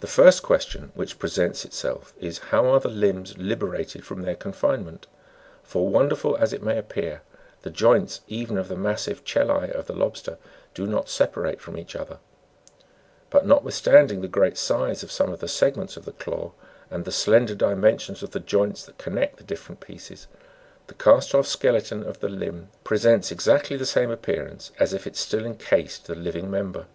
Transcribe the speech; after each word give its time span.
The 0.00 0.08
first 0.08 0.42
question 0.42 0.90
which 0.96 1.20
presents 1.20 1.64
itself, 1.64 2.12
is, 2.18 2.38
how 2.50 2.66
are 2.66 2.80
the 2.80 2.88
limbs 2.88 3.38
liberated 3.38 4.04
from 4.04 4.22
their 4.22 4.34
confinement? 4.34 5.06
for, 5.62 5.86
wonderful 5.86 6.36
as 6.38 6.52
it 6.52 6.60
may 6.60 6.76
appear, 6.76 7.22
the 7.62 7.70
joints 7.70 8.22
even 8.26 8.58
of 8.58 8.66
the 8.66 8.74
massive 8.74 9.22
chelae, 9.22 9.70
of 9.70 9.86
the 9.86 9.92
lobster 9.92 10.38
do 10.74 10.88
not 10.88 11.08
separate 11.08 11.60
from 11.60 11.78
each 11.78 11.94
other; 11.94 12.18
but, 13.30 13.46
notwithstanding 13.46 14.22
the 14.22 14.26
great 14.26 14.58
size 14.58 15.04
of 15.04 15.12
some 15.12 15.32
of 15.32 15.38
the 15.38 15.46
segments 15.46 15.96
of 15.96 16.04
the 16.04 16.10
claw, 16.10 16.50
and 16.90 17.04
the 17.04 17.12
slender 17.12 17.54
dimensions 17.54 18.24
of 18.24 18.32
the 18.32 18.40
joints 18.40 18.84
that 18.84 18.98
connect 18.98 19.36
the 19.36 19.44
different 19.44 19.80
pieces, 19.80 20.26
the 20.88 20.94
cast 20.94 21.32
off 21.32 21.46
skeleton 21.46 22.02
of 22.02 22.18
the 22.18 22.28
limb 22.28 22.70
presents 22.82 23.30
exactly 23.30 23.76
the 23.76 23.86
same 23.86 24.10
appearance 24.10 24.72
as 24.80 24.92
if 24.92 25.06
it 25.06 25.14
still 25.14 25.46
encased 25.46 26.06
the 26.06 26.16
living 26.16 26.50
mem 26.50 26.72
ber. 26.72 26.86